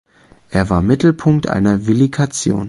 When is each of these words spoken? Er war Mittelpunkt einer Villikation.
Er 0.49 0.71
war 0.71 0.81
Mittelpunkt 0.81 1.45
einer 1.45 1.85
Villikation. 1.85 2.59